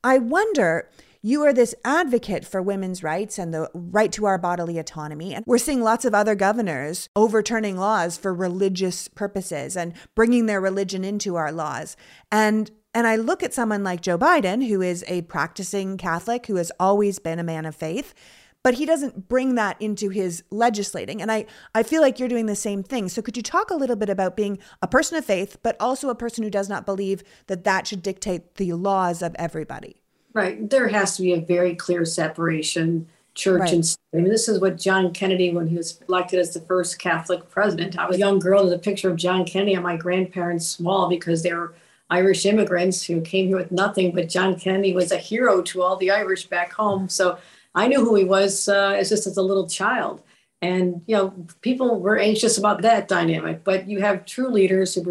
[0.04, 0.88] I wonder
[1.22, 5.34] you are this advocate for women's rights and the right to our bodily autonomy.
[5.34, 10.60] And we're seeing lots of other governors overturning laws for religious purposes and bringing their
[10.60, 11.96] religion into our laws.
[12.30, 16.56] And and I look at someone like Joe Biden, who is a practicing Catholic, who
[16.56, 18.14] has always been a man of faith,
[18.64, 21.20] but he doesn't bring that into his legislating.
[21.20, 23.08] And I, I feel like you're doing the same thing.
[23.08, 26.08] So could you talk a little bit about being a person of faith, but also
[26.08, 30.02] a person who does not believe that that should dictate the laws of everybody?
[30.38, 30.70] Right.
[30.70, 33.72] There has to be a very clear separation, church right.
[33.72, 33.98] and state.
[34.14, 37.50] I mean, this is what John Kennedy, when he was elected as the first Catholic
[37.50, 38.60] president, I was a young girl.
[38.60, 41.74] There's a picture of John Kennedy on my grandparents' wall because they were
[42.08, 44.14] Irish immigrants who came here with nothing.
[44.14, 47.08] But John Kennedy was a hero to all the Irish back home.
[47.08, 47.38] So
[47.74, 50.22] I knew who he was uh, as just as a little child.
[50.62, 53.64] And you know, people were anxious about that dynamic.
[53.64, 55.02] But you have true leaders who,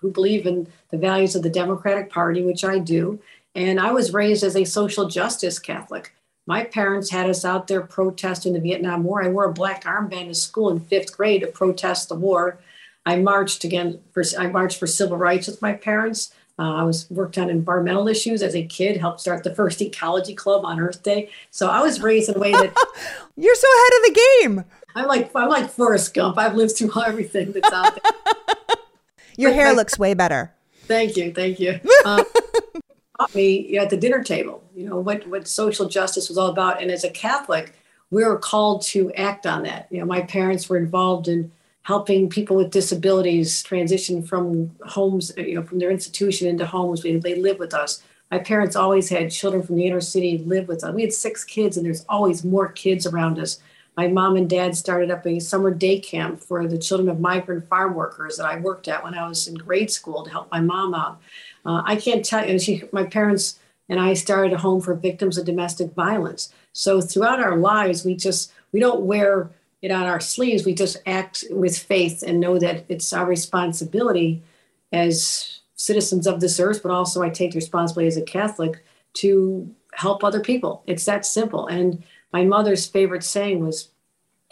[0.00, 3.18] who believe in the values of the Democratic Party, which I do
[3.56, 6.14] and I was raised as a social justice Catholic.
[6.46, 9.24] My parents had us out there protesting the Vietnam War.
[9.24, 12.58] I wore a black armband to school in fifth grade to protest the war.
[13.04, 16.32] I marched again for I marched for civil rights with my parents.
[16.58, 18.98] Uh, I was worked on environmental issues as a kid.
[18.98, 21.30] Helped start the first ecology club on Earth Day.
[21.50, 22.72] So I was raised in a way that
[23.36, 24.64] you're so ahead of the game.
[24.94, 26.38] I'm like I'm like Forrest Gump.
[26.38, 28.76] I've lived through everything that's out there.
[29.36, 30.52] Your hair looks way better.
[30.84, 31.80] Thank you, thank you.
[32.04, 32.24] Um,
[33.18, 36.80] taught me at the dinner table, you know, what, what social justice was all about.
[36.82, 37.74] And as a Catholic,
[38.10, 39.88] we were called to act on that.
[39.90, 41.50] You know, my parents were involved in
[41.82, 47.02] helping people with disabilities transition from homes, you know, from their institution into homes.
[47.02, 48.02] They, they live with us.
[48.30, 50.92] My parents always had children from the inner city live with us.
[50.92, 53.60] We had six kids, and there's always more kids around us.
[53.96, 57.68] My mom and dad started up a summer day camp for the children of migrant
[57.68, 60.60] farm workers that I worked at when I was in grade school to help my
[60.60, 61.20] mom out.
[61.66, 65.36] Uh, I can't tell you, she, my parents and I started a home for victims
[65.36, 66.52] of domestic violence.
[66.72, 69.50] So throughout our lives, we just, we don't wear
[69.82, 70.64] it on our sleeves.
[70.64, 74.42] We just act with faith and know that it's our responsibility
[74.92, 79.74] as citizens of this earth, but also I take the responsibility as a Catholic to
[79.94, 80.82] help other people.
[80.86, 81.66] It's that simple.
[81.66, 82.02] And
[82.32, 83.88] my mother's favorite saying was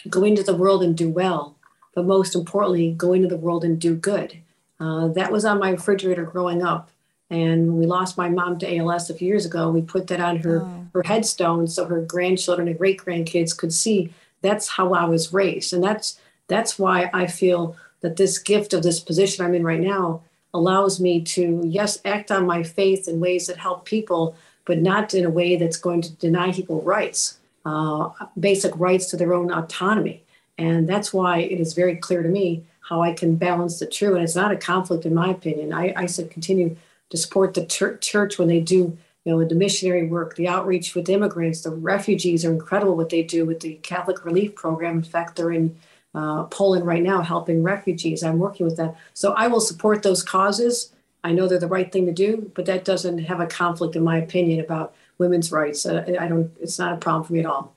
[0.09, 1.57] go into the world and do well,
[1.95, 4.39] but most importantly, go into the world and do good.
[4.81, 6.91] Uh, that was on my refrigerator growing up.
[7.35, 10.21] And when we lost my mom to ALS a few years ago, we put that
[10.21, 10.87] on her, oh.
[10.95, 15.73] her headstone so her grandchildren and great grandkids could see that's how I was raised.
[15.73, 19.81] And that's that's why I feel that this gift of this position I'm in right
[19.81, 24.79] now allows me to, yes, act on my faith in ways that help people, but
[24.79, 29.33] not in a way that's going to deny people rights, uh, basic rights to their
[29.33, 30.23] own autonomy.
[30.59, 34.15] And that's why it is very clear to me how I can balance the two.
[34.15, 35.73] And it's not a conflict, in my opinion.
[35.73, 36.77] I, I said continue
[37.11, 41.09] to support the church when they do, you know, the missionary work, the outreach with
[41.09, 44.99] immigrants, the refugees are incredible what they do with the Catholic Relief Program.
[44.99, 45.77] In fact, they're in
[46.15, 48.23] uh, Poland right now helping refugees.
[48.23, 48.95] I'm working with them.
[49.15, 50.93] So I will support those causes.
[51.25, 54.05] I know they're the right thing to do, but that doesn't have a conflict, in
[54.05, 55.87] my opinion, about women's rights.
[55.87, 56.53] Uh, I don't.
[56.61, 57.75] It's not a problem for me at all.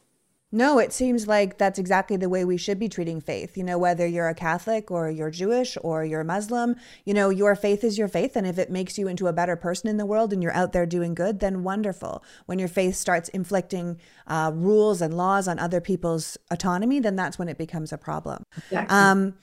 [0.50, 3.58] No, it seems like that's exactly the way we should be treating faith.
[3.58, 7.54] You know, whether you're a Catholic or you're Jewish or you're Muslim, you know, your
[7.54, 8.38] faith is your faith.
[8.38, 10.72] And if it makes you into a better person in the world and you're out
[10.72, 12.24] there doing good, then wonderful.
[12.46, 17.38] When your faith starts inflicting uh, rules and laws on other people's autonomy, then that's
[17.38, 18.44] when it becomes a problem.
[18.56, 18.96] Exactly.
[18.96, 19.34] Um,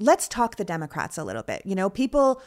[0.00, 1.62] let's talk the Democrats a little bit.
[1.64, 2.42] You know, people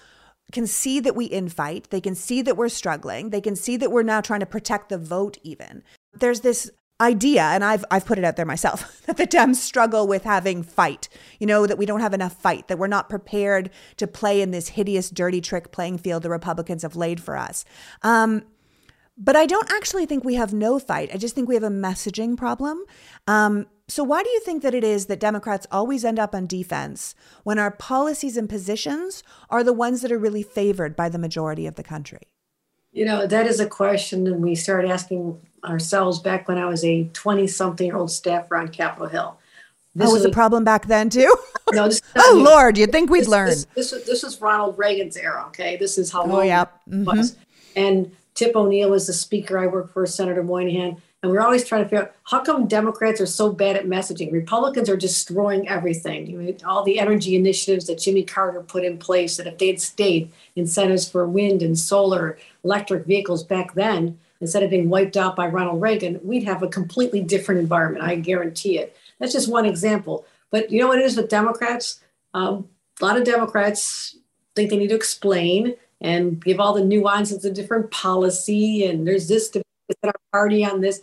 [0.52, 1.88] can see that we infight.
[1.88, 3.30] They can see that we're struggling.
[3.30, 5.84] They can see that we're now trying to protect the vote, even.
[6.14, 10.08] There's this idea, and I've I've put it out there myself, that the Dems struggle
[10.08, 11.10] with having fight.
[11.40, 14.52] You know, that we don't have enough fight, that we're not prepared to play in
[14.52, 17.66] this hideous, dirty trick playing field the Republicans have laid for us.
[18.04, 18.44] Um,
[19.18, 21.10] but I don't actually think we have no fight.
[21.12, 22.84] I just think we have a messaging problem.
[23.26, 26.46] Um, so, why do you think that it is that Democrats always end up on
[26.46, 31.18] defense when our policies and positions are the ones that are really favored by the
[31.18, 32.28] majority of the country?
[32.98, 36.84] You know, that is a question, and we started asking ourselves back when I was
[36.84, 39.40] a 20 something year old staffer on Capitol Hill.
[39.94, 41.34] This oh, was, a problem back then too?
[41.74, 41.92] No.
[42.16, 43.50] oh Lord, you'd think we'd this, learn.
[43.50, 45.44] This, this, this, was Ronald Reagan's era.
[45.50, 46.66] Okay, this is how long oh, yeah.
[46.90, 47.04] Mm-hmm.
[47.04, 47.36] was.
[47.76, 49.60] And Tip O'Neill was the speaker.
[49.60, 52.68] I worked for Senator Moynihan, and we are always trying to figure out how come
[52.68, 54.32] Democrats are so bad at messaging.
[54.32, 56.28] Republicans are destroying everything.
[56.28, 59.38] You know, all the energy initiatives that Jimmy Carter put in place.
[59.38, 64.62] That if they had stayed, incentives for wind and solar, electric vehicles back then instead
[64.62, 68.06] of being wiped out by Ronald Reagan, we'd have a completely different environment.
[68.06, 68.96] I guarantee it.
[69.20, 70.26] That's just one example.
[70.52, 72.00] But you know what it is with Democrats?
[72.36, 72.70] Um,
[73.02, 74.16] a lot of Democrats
[74.56, 78.86] think they need to explain and give all the nuances of different policy.
[78.86, 79.50] And there's this
[79.88, 81.02] debate our party on this.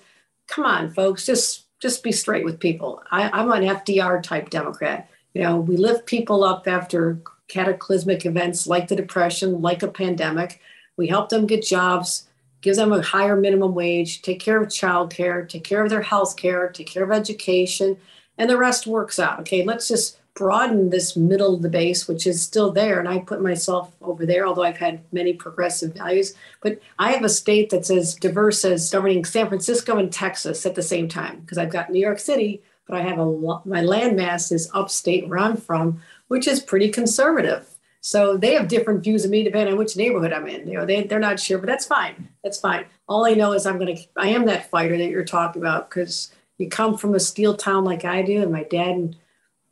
[0.48, 3.02] Come on, folks, just just be straight with people.
[3.10, 5.08] I, I'm an FDR type Democrat.
[5.34, 7.18] You know, we lift people up after
[7.48, 10.60] cataclysmic events like the Depression, like a pandemic.
[10.96, 12.26] We help them get jobs
[12.64, 16.34] gives them a higher minimum wage, take care of childcare, take care of their health
[16.34, 17.94] care, take care of education,
[18.38, 19.38] and the rest works out.
[19.40, 22.98] Okay, let's just broaden this middle of the base, which is still there.
[22.98, 26.34] And I put myself over there, although I've had many progressive values.
[26.60, 30.74] But I have a state that's as diverse as governing San Francisco and Texas at
[30.74, 33.80] the same time, because I've got New York City, but I have a lot, my
[33.80, 37.68] landmass is upstate where I'm from, which is pretty conservative.
[38.00, 40.68] So they have different views of me depending on which neighborhood I'm in.
[40.68, 42.28] You know, they, they're not sure, but that's fine.
[42.42, 42.84] That's fine.
[43.08, 45.88] All I know is I'm going to, I am that fighter that you're talking about
[45.88, 49.16] because you come from a steel town like I do, and my dad and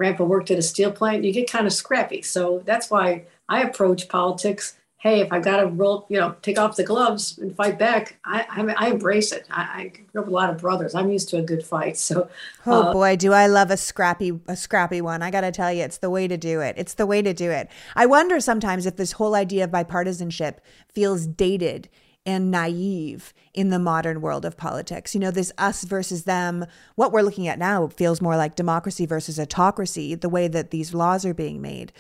[0.03, 2.23] grandpa worked at a steel plant, you get kind of scrappy.
[2.23, 6.61] So that's why I approach politics hey, if I got to roll, you know, take
[6.61, 9.49] off the gloves and fight back, I, I, I embrace it.
[9.51, 10.95] I, I, grew up with a lot of brothers.
[10.95, 11.97] I'm used to a good fight.
[11.97, 12.29] So,
[12.67, 15.21] oh uh, boy, do I love a scrappy, a scrappy one.
[15.21, 16.77] I got to tell you, it's the way to do it.
[16.79, 17.69] It's the way to do it.
[17.97, 20.59] I wonder sometimes if this whole idea of bipartisanship
[20.95, 21.89] feels dated
[22.25, 25.15] and naive in the modern world of politics.
[25.15, 29.07] You know, this us versus them, what we're looking at now feels more like democracy
[29.07, 31.93] versus autocracy, the way that these laws are being made.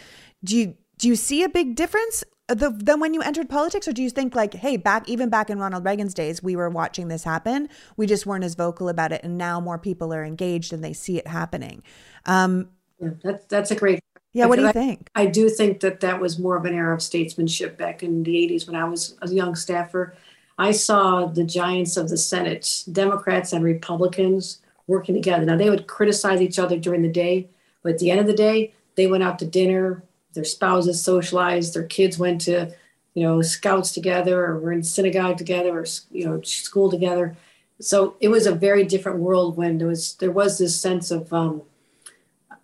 [0.44, 3.92] Do you do you see a big difference the, then when you entered politics or
[3.92, 7.08] do you think like hey back even back in ronald reagan's days we were watching
[7.08, 10.72] this happen we just weren't as vocal about it and now more people are engaged
[10.72, 11.82] and they see it happening
[12.26, 12.68] um,
[13.00, 14.00] yeah, that, that's a great
[14.32, 15.10] yeah what do you I, think?
[15.14, 18.34] I do think that that was more of an era of statesmanship back in the
[18.34, 20.14] 80s when i was a young staffer.
[20.58, 25.44] I saw the giants of the senate democrats and republicans working together.
[25.44, 27.48] Now they would criticize each other during the day
[27.82, 30.02] but at the end of the day they went out to dinner
[30.34, 32.72] their spouses socialized, their kids went to,
[33.14, 37.36] you know, scouts together or were in synagogue together or, you know, school together.
[37.80, 41.32] So it was a very different world when there was there was this sense of
[41.32, 41.62] um,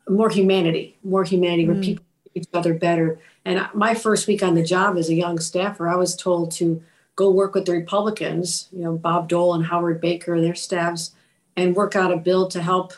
[0.09, 1.69] more humanity, more humanity, mm.
[1.69, 3.19] where people treat each other better.
[3.45, 6.83] And my first week on the job as a young staffer, I was told to
[7.17, 11.13] go work with the Republicans, you know, Bob Dole and Howard Baker, their staffs,
[11.57, 12.93] and work out a bill to help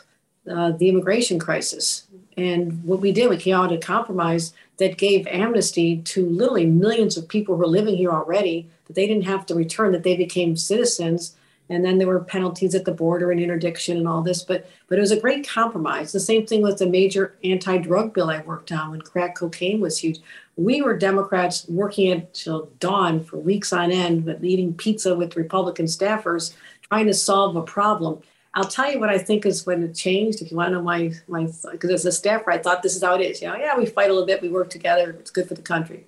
[0.49, 2.07] uh, the immigration crisis.
[2.37, 7.17] And what we did, we came out a compromise that gave amnesty to literally millions
[7.17, 10.15] of people who are living here already, that they didn't have to return, that they
[10.15, 11.35] became citizens.
[11.71, 14.43] And then there were penalties at the border and interdiction and all this.
[14.43, 16.11] But but it was a great compromise.
[16.11, 19.97] The same thing with the major anti-drug bill I worked on when crack cocaine was
[19.97, 20.19] huge.
[20.57, 25.85] We were Democrats working until dawn for weeks on end, but eating pizza with Republican
[25.85, 26.53] staffers,
[26.89, 28.21] trying to solve a problem.
[28.53, 30.41] I'll tell you what I think is when it changed.
[30.41, 33.03] If you want to know my my, because as a staffer, I thought this is
[33.03, 33.41] how it is.
[33.41, 35.11] You know, yeah, we fight a little bit, we work together.
[35.11, 36.05] It's good for the country.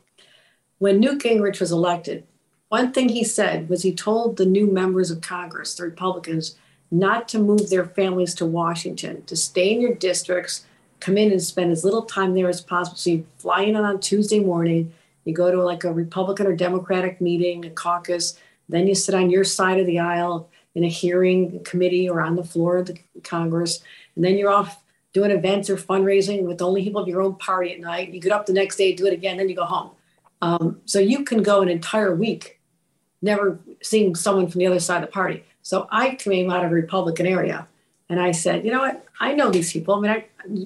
[0.79, 2.27] When Newt Gingrich was elected,
[2.73, 6.55] one thing he said was he told the new members of Congress, the Republicans,
[6.89, 10.65] not to move their families to Washington, to stay in your districts,
[10.99, 12.97] come in and spend as little time there as possible.
[12.97, 14.91] So you fly in on Tuesday morning,
[15.23, 19.29] you go to like a Republican or Democratic meeting, a caucus, then you sit on
[19.29, 22.97] your side of the aisle in a hearing committee or on the floor of the
[23.23, 23.83] Congress,
[24.15, 24.81] and then you're off
[25.13, 28.11] doing events or fundraising with only people of your own party at night.
[28.11, 29.91] You get up the next day, do it again, then you go home.
[30.41, 32.59] Um, so you can go an entire week
[33.23, 35.43] never seen someone from the other side of the party.
[35.61, 37.67] So I came out of a Republican area
[38.09, 39.05] and I said, you know what?
[39.19, 39.95] I know these people.
[39.95, 40.25] I mean, I,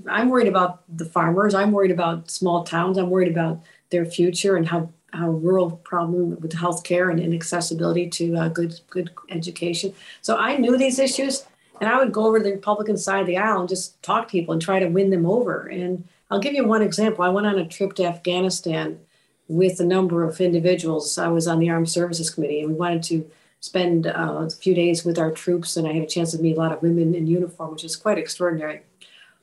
[0.10, 1.54] I'm worried about the farmers.
[1.54, 2.98] I'm worried about small towns.
[2.98, 8.36] I'm worried about their future and how, how rural problem with healthcare and inaccessibility to
[8.36, 9.93] uh, good, good education.
[10.22, 11.46] So I knew these issues
[11.80, 14.28] and I would go over to the Republican side of the aisle and just talk
[14.28, 15.67] to people and try to win them over.
[15.67, 17.24] And I'll give you one example.
[17.24, 19.00] I went on a trip to Afghanistan
[19.47, 21.17] with a number of individuals.
[21.17, 23.29] I was on the Armed Services Committee, and we wanted to
[23.60, 26.57] spend uh, a few days with our troops, and I had a chance to meet
[26.57, 28.81] a lot of women in uniform, which is quite extraordinary.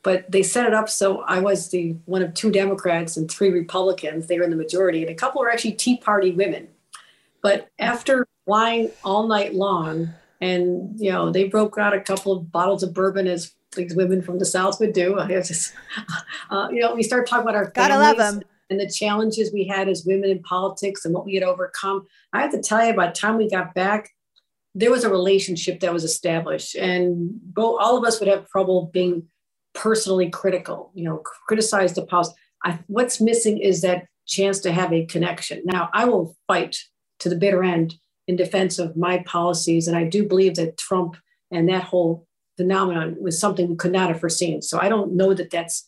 [0.02, 3.50] But they set it up so I was the one of two Democrats and three
[3.50, 4.26] Republicans.
[4.26, 6.68] They were in the majority, and a couple were actually Tea Party women.
[7.40, 10.10] But after flying all night long,
[10.42, 14.20] and you know, they broke out a couple of bottles of bourbon as these women
[14.20, 15.18] from the South would do.
[15.18, 15.72] I just,
[16.50, 19.66] uh, you know, we start talking about our gotta love them and the challenges we
[19.66, 22.07] had as women in politics and what we had overcome.
[22.33, 24.11] I have to tell you, by the time we got back,
[24.74, 28.90] there was a relationship that was established, and both, all of us would have trouble
[28.92, 29.29] being
[29.74, 30.90] personally critical.
[30.94, 32.35] You know, criticize the policy.
[32.64, 35.62] I, what's missing is that chance to have a connection.
[35.64, 36.77] Now, I will fight
[37.20, 37.94] to the bitter end
[38.27, 41.16] in defense of my policies, and I do believe that Trump
[41.50, 44.62] and that whole phenomenon was something we could not have foreseen.
[44.62, 45.87] So I don't know that that's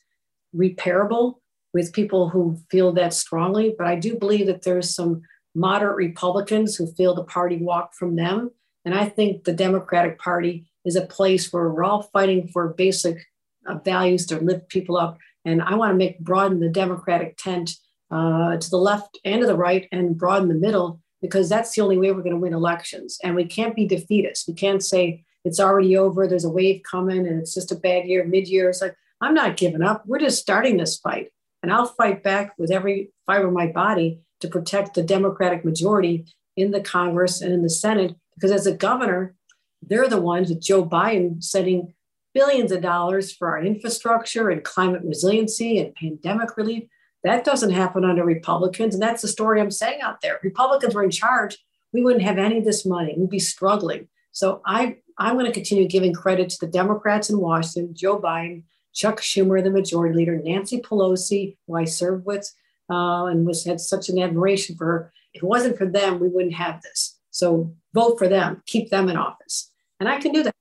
[0.55, 1.35] repairable
[1.77, 5.21] with people who feel that strongly, but I do believe that there's some
[5.55, 8.51] moderate Republicans who feel the party walked from them.
[8.87, 13.19] And I think the Democratic Party is a place where we're all fighting for basic
[13.67, 15.19] uh, values to lift people up.
[15.45, 17.73] And I want to make broaden the Democratic tent
[18.11, 21.83] uh, to the left and to the right and broaden the middle because that's the
[21.83, 23.19] only way we're going to win elections.
[23.23, 24.49] And we can't be defeatist.
[24.49, 28.07] We can't say it's already over, there's a wave coming, and it's just a bad
[28.07, 28.71] year, mid year.
[28.71, 30.05] It's like, I'm not giving up.
[30.07, 31.29] We're just starting this fight.
[31.67, 36.25] And I'll fight back with every fiber of my body to protect the Democratic majority
[36.57, 38.15] in the Congress and in the Senate.
[38.37, 39.35] Because as a governor,
[39.83, 41.93] they're the ones with Joe Biden setting
[42.33, 46.85] billions of dollars for our infrastructure and climate resiliency and pandemic relief.
[47.25, 48.95] That doesn't happen under Republicans.
[48.95, 50.39] And that's the story I'm saying out there.
[50.45, 51.59] Republicans were in charge,
[51.93, 53.17] we wouldn't have any of this money.
[53.19, 54.07] We'd be struggling.
[54.31, 58.63] So I, I'm going to continue giving credit to the Democrats in Washington, Joe Biden,
[58.97, 62.51] Chuck Schumer, the majority leader, Nancy Pelosi, who I served with
[62.91, 65.13] uh, and was had such an admiration for her.
[65.35, 67.19] If it wasn't for them, we wouldn't have this.
[67.31, 69.71] So vote for them, keep them in office.
[70.01, 70.55] And I can do that.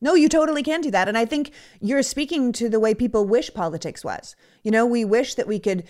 [0.00, 1.08] No, you totally can do that.
[1.08, 4.36] And I think you're speaking to the way people wish politics was.
[4.62, 5.84] You know, we wish that we could,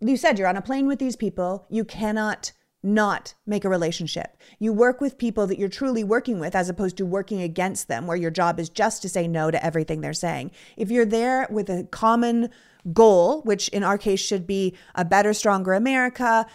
[0.00, 1.66] you said you're on a plane with these people.
[1.68, 2.52] You cannot
[2.86, 4.36] not make a relationship.
[4.58, 8.06] You work with people that you're truly working with as opposed to working against them,
[8.06, 10.52] where your job is just to say no to everything they're saying.
[10.76, 12.48] If you're there with a common
[12.92, 16.46] goal, which in our case should be a better, stronger America,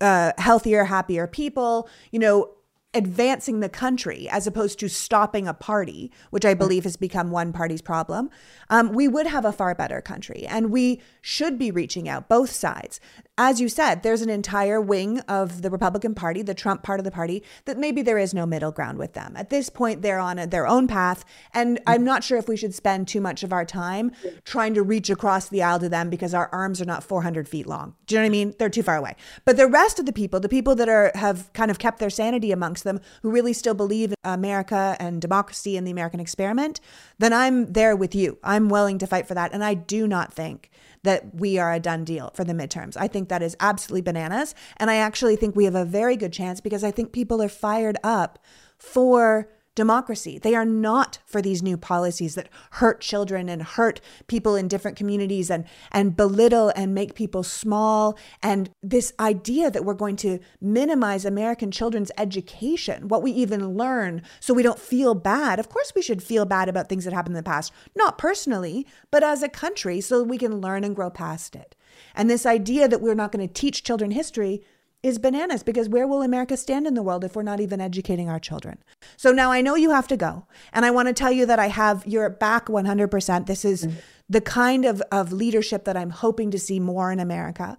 [0.00, 2.53] uh, healthier, happier people, you know,
[2.94, 7.52] advancing the country as opposed to stopping a party, which I believe has become one
[7.52, 8.30] party's problem,
[8.70, 10.46] um, we would have a far better country.
[10.46, 13.00] And we should be reaching out, both sides
[13.36, 17.04] as you said, there's an entire wing of the Republican Party, the Trump part of
[17.04, 19.34] the party, that maybe there is no middle ground with them.
[19.36, 21.24] At this point, they're on a, their own path.
[21.52, 24.12] And I'm not sure if we should spend too much of our time
[24.44, 27.66] trying to reach across the aisle to them because our arms are not 400 feet
[27.66, 27.96] long.
[28.06, 28.54] Do you know what I mean?
[28.56, 29.16] They're too far away.
[29.44, 32.10] But the rest of the people, the people that are have kind of kept their
[32.10, 36.80] sanity amongst them, who really still believe in America and democracy and the American experiment,
[37.18, 38.38] then I'm there with you.
[38.42, 39.52] I'm willing to fight for that.
[39.52, 40.70] And I do not think
[41.02, 42.96] that we are a done deal for the midterms.
[42.98, 44.54] I think that is absolutely bananas.
[44.78, 47.48] And I actually think we have a very good chance because I think people are
[47.48, 48.38] fired up
[48.78, 50.38] for democracy.
[50.38, 54.96] They are not for these new policies that hurt children and hurt people in different
[54.96, 58.16] communities and, and belittle and make people small.
[58.42, 64.22] And this idea that we're going to minimize American children's education, what we even learn,
[64.40, 65.58] so we don't feel bad.
[65.58, 68.86] Of course, we should feel bad about things that happened in the past, not personally,
[69.10, 71.74] but as a country, so we can learn and grow past it.
[72.14, 74.62] And this idea that we're not going to teach children history
[75.04, 78.30] is bananas because where will America stand in the world if we're not even educating
[78.30, 78.78] our children?
[79.18, 80.46] So now I know you have to go.
[80.72, 83.46] And I want to tell you that I have your back 100%.
[83.46, 83.86] This is
[84.30, 87.76] the kind of, of leadership that I'm hoping to see more in America.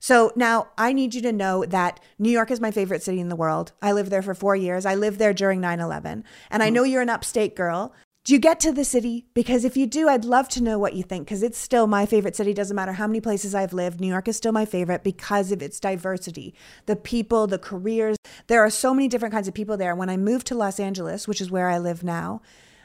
[0.00, 3.28] So now I need you to know that New York is my favorite city in
[3.28, 3.72] the world.
[3.82, 4.86] I lived there for four years.
[4.86, 6.24] I lived there during 9 11.
[6.50, 6.74] And I mm-hmm.
[6.74, 7.94] know you're an upstate girl.
[8.24, 9.26] Do you get to the city?
[9.34, 12.06] Because if you do, I'd love to know what you think because it's still my
[12.06, 12.54] favorite city.
[12.54, 14.00] Doesn't matter how many places I've lived.
[14.00, 16.54] New York is still my favorite because of its diversity,
[16.86, 18.16] the people, the careers.
[18.46, 19.94] There are so many different kinds of people there.
[19.94, 22.40] When I moved to Los Angeles, which is where I live now,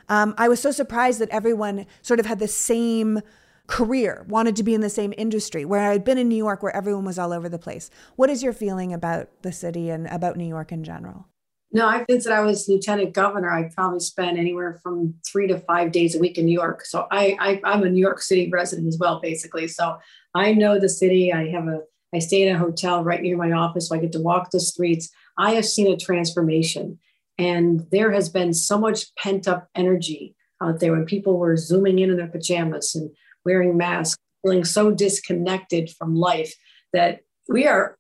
[0.10, 3.22] um, I was so surprised that everyone sort of had the same
[3.68, 6.76] career, wanted to be in the same industry, where I'd been in New York where
[6.76, 7.90] everyone was all over the place.
[8.18, 11.29] What is your feeling about the city and about New York in general?
[11.72, 15.92] No, I since I was lieutenant governor, I probably spent anywhere from three to five
[15.92, 16.84] days a week in New York.
[16.84, 19.68] So I, I I'm a New York City resident as well, basically.
[19.68, 19.98] So
[20.34, 21.32] I know the city.
[21.32, 21.82] I have a
[22.14, 24.60] I stay in a hotel right near my office, so I get to walk the
[24.60, 25.10] streets.
[25.38, 26.98] I have seen a transformation,
[27.38, 32.00] and there has been so much pent up energy out there when people were zooming
[32.00, 33.12] in in their pajamas and
[33.46, 36.54] wearing masks, feeling so disconnected from life
[36.94, 37.96] that we are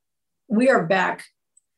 [0.47, 1.25] we are back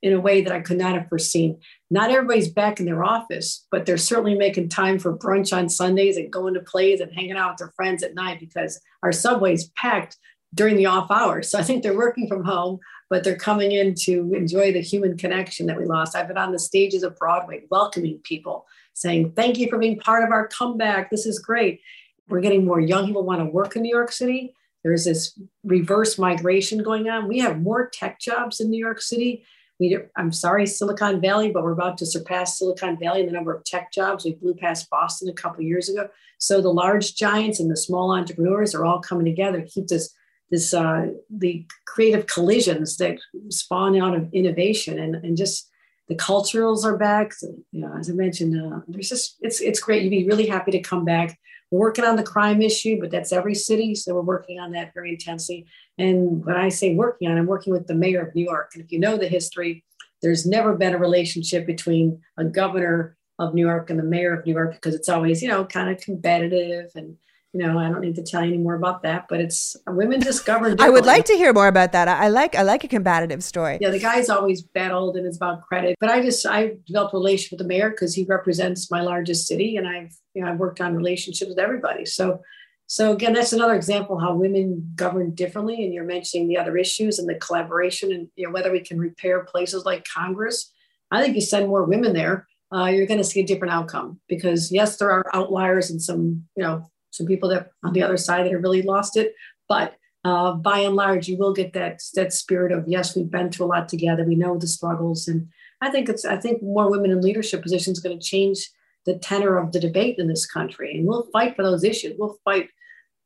[0.01, 1.59] in a way that I could not have foreseen.
[1.91, 6.15] Not everybody's back in their office, but they're certainly making time for brunch on Sundays
[6.15, 9.69] and going to plays and hanging out with their friends at night because our subway's
[9.75, 10.17] packed
[10.55, 11.51] during the off hours.
[11.51, 12.79] So I think they're working from home,
[13.09, 16.15] but they're coming in to enjoy the human connection that we lost.
[16.15, 20.23] I've been on the stages of Broadway welcoming people, saying, Thank you for being part
[20.23, 21.11] of our comeback.
[21.11, 21.81] This is great.
[22.29, 24.55] We're getting more young people want to work in New York City.
[24.85, 27.27] There's this reverse migration going on.
[27.27, 29.43] We have more tech jobs in New York City
[29.81, 33.51] we, I'm sorry, Silicon Valley, but we're about to surpass Silicon Valley in the number
[33.51, 34.23] of tech jobs.
[34.23, 36.07] We blew past Boston a couple years ago.
[36.37, 40.13] So the large giants and the small entrepreneurs are all coming together to keep this
[40.51, 43.17] this uh, the creative collisions that
[43.49, 45.69] spawn out of innovation and, and just
[46.09, 47.33] the culturals are back.
[47.33, 50.03] So, you know, as I mentioned, uh, there's just it's it's great.
[50.03, 51.39] You'd be really happy to come back.
[51.71, 55.11] Working on the crime issue, but that's every city, so we're working on that very
[55.11, 55.65] intensely.
[55.97, 58.71] And when I say working on, I'm working with the mayor of New York.
[58.73, 59.85] And if you know the history,
[60.21, 64.45] there's never been a relationship between a governor of New York and the mayor of
[64.45, 67.17] New York because it's always, you know, kind of competitive and
[67.53, 70.21] you know, I don't need to tell you any more about that, but it's women
[70.21, 70.79] discovered.
[70.79, 72.07] I would like to hear more about that.
[72.07, 73.77] I like I like a combative story.
[73.81, 75.97] Yeah, the guy's always battled and it's about credit.
[75.99, 79.47] But I just I developed a relationship with the mayor because he represents my largest
[79.47, 82.05] city, and I've you know I've worked on relationships with everybody.
[82.05, 82.41] So
[82.87, 85.83] so again, that's another example how women govern differently.
[85.83, 88.97] And you're mentioning the other issues and the collaboration and you know whether we can
[88.97, 90.71] repair places like Congress.
[91.11, 94.21] I think you send more women there, uh, you're going to see a different outcome
[94.29, 98.17] because yes, there are outliers and some you know some people that on the other
[98.17, 99.35] side that have really lost it.
[99.69, 103.51] But uh, by and large, you will get that that spirit of yes, we've been
[103.51, 104.23] through a lot together.
[104.23, 105.47] We know the struggles, and
[105.81, 108.69] I think it's I think more women in leadership positions going to change
[109.05, 112.15] the tenor of the debate in this country, and we'll fight for those issues.
[112.19, 112.69] We'll fight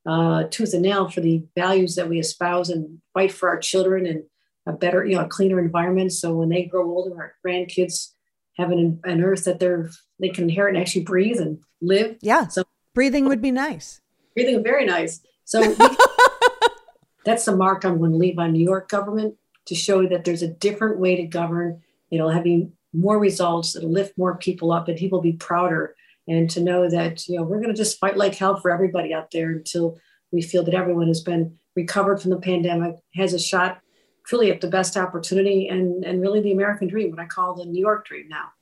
[0.05, 4.05] uh, tooth and nail for the values that we espouse, and fight for our children
[4.05, 4.23] and
[4.65, 6.13] a better, you know, a cleaner environment.
[6.13, 8.11] So when they grow older, our grandkids
[8.57, 12.17] have an, an earth that they're they can inherit and actually breathe and live.
[12.21, 12.47] Yeah.
[12.47, 12.63] So
[12.95, 14.01] Breathing would be nice.
[14.33, 15.21] Breathing very nice.
[15.43, 15.61] So
[17.25, 19.35] that's the mark I'm going to leave on New York government
[19.65, 21.81] to show that there's a different way to govern.
[22.09, 22.45] It'll have
[22.93, 23.75] more results.
[23.75, 25.95] It'll lift more people up, and people will be prouder.
[26.27, 29.13] And to know that you know we're going to just fight like hell for everybody
[29.13, 29.99] out there until
[30.31, 33.79] we feel that everyone has been recovered from the pandemic, has a shot
[34.25, 37.65] truly at the best opportunity, and and really the American dream, what I call the
[37.65, 38.54] New York dream now.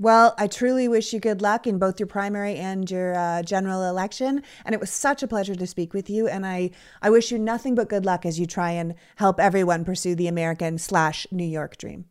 [0.00, 3.82] Well, I truly wish you good luck in both your primary and your uh, general
[3.82, 4.44] election.
[4.64, 6.28] And it was such a pleasure to speak with you.
[6.28, 6.70] And I,
[7.02, 10.28] I wish you nothing but good luck as you try and help everyone pursue the
[10.28, 12.04] American slash New York dream.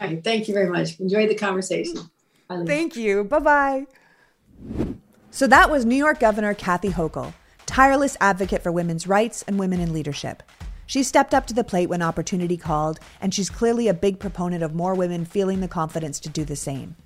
[0.00, 0.22] All right.
[0.22, 1.00] Thank you very much.
[1.00, 2.10] Enjoyed the conversation.
[2.66, 3.24] Thank you.
[3.24, 3.86] Bye bye.
[5.30, 7.32] So that was New York Governor Kathy Hochul,
[7.64, 10.42] tireless advocate for women's rights and women in leadership.
[10.84, 14.64] She stepped up to the plate when opportunity called, and she's clearly a big proponent
[14.64, 16.96] of more women feeling the confidence to do the same.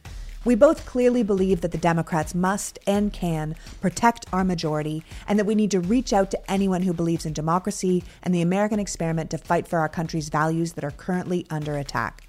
[0.45, 5.47] We both clearly believe that the Democrats must and can protect our majority, and that
[5.47, 9.30] we need to reach out to anyone who believes in democracy and the American experiment
[9.30, 12.28] to fight for our country's values that are currently under attack.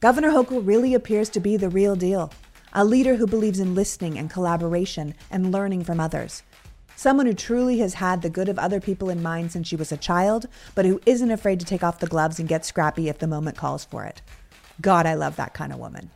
[0.00, 2.32] Governor Hochul really appears to be the real deal.
[2.72, 6.42] a leader who believes in listening and collaboration and learning from others.
[6.96, 9.92] Someone who truly has had the good of other people in mind since she was
[9.92, 13.18] a child, but who isn't afraid to take off the gloves and get scrappy if
[13.18, 14.22] the moment calls for it.
[14.80, 16.10] God, I love that kind of woman.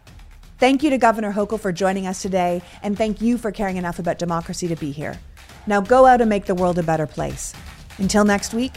[0.59, 3.99] Thank you to Governor Hochul for joining us today, and thank you for caring enough
[3.99, 5.21] about democracy to be here.
[5.67, 7.53] Now go out and make the world a better place.
[7.99, 8.73] Until next week,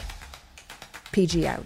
[1.13, 1.65] PG out.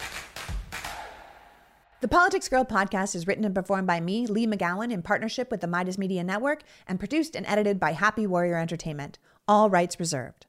[2.02, 5.62] The Politics Girl podcast is written and performed by me, Leigh McGowan, in partnership with
[5.62, 9.18] the Meidas Media Network, and produced and edited by Happy Warrior Entertainment.
[9.48, 10.46] All rights reserved.